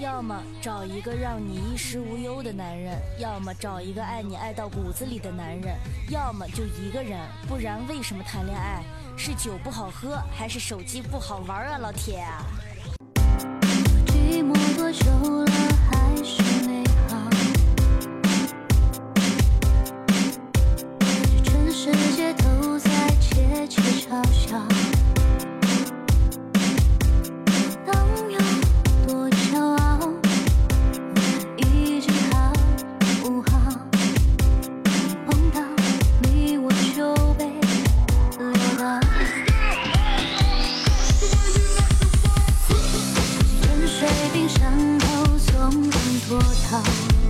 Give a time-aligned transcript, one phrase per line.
[0.00, 5.76] 要么找一个让你衣食无忧的男人，要么找一个爱你爱到骨子里的男人，
[6.08, 7.20] 要么就一个人。
[7.46, 8.82] 不然为什么谈恋爱？
[9.14, 12.24] 是酒不好喝，还是手机不好玩啊，老铁？
[44.80, 45.92] 从头从容
[46.26, 47.28] 脱逃你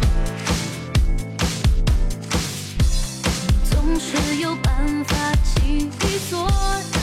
[3.69, 6.97] 总是有办法轻易做到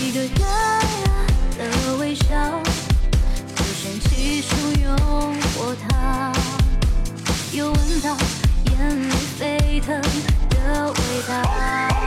[0.00, 0.32] 一个远
[1.04, 1.06] 远
[1.58, 2.24] 的微笑
[3.54, 4.96] 浮现其数有
[5.58, 6.32] 过她
[7.52, 8.16] 又闻到
[8.70, 10.00] 眼泪沸腾
[10.48, 11.97] 的味道。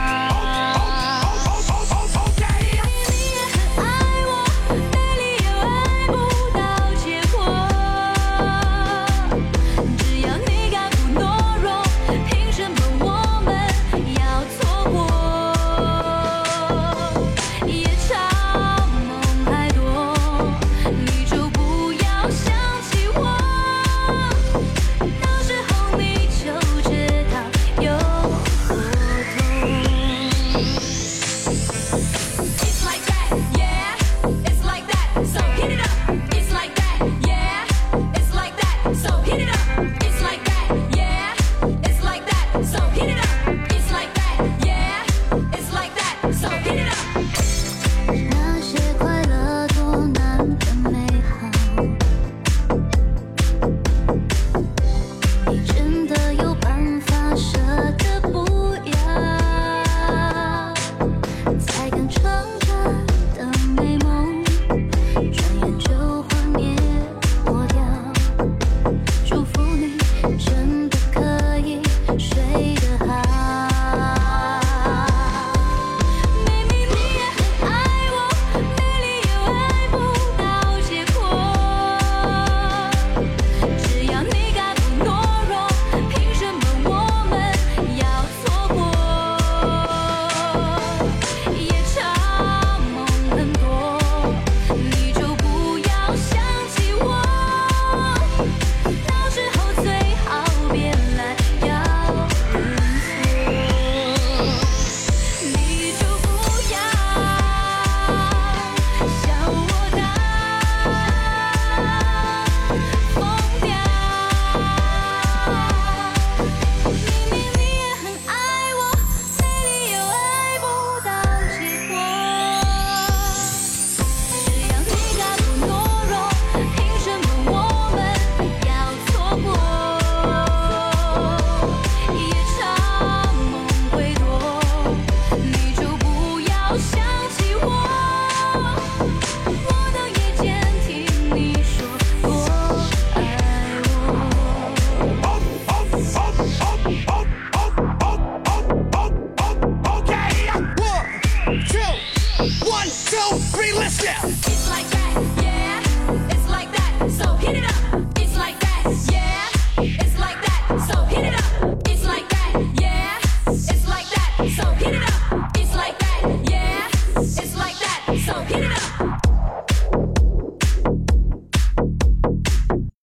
[154.02, 154.41] Yeah.